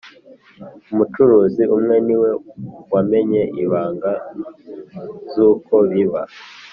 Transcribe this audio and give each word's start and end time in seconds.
Umucuruzi 0.91 1.63
umwe 1.75 1.95
niwe 2.05 2.29
wamennye 2.93 3.43
ibanga 3.63 4.11
zuko 5.33 5.73
biba 5.89 6.21